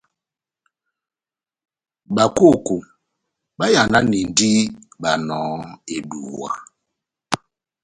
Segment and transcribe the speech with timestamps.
[2.15, 2.75] Bakoko
[3.59, 4.51] bayananindi
[5.01, 5.59] Banɔhɔ
[5.95, 6.51] eduwa.